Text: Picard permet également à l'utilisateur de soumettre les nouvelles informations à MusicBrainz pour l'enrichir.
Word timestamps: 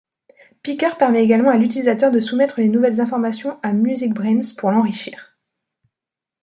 Picard 0.63 0.97
permet 0.97 1.23
également 1.23 1.51
à 1.51 1.57
l'utilisateur 1.57 2.09
de 2.09 2.19
soumettre 2.19 2.59
les 2.59 2.69
nouvelles 2.69 3.01
informations 3.01 3.59
à 3.61 3.71
MusicBrainz 3.71 4.51
pour 4.53 4.71
l'enrichir. 4.71 5.37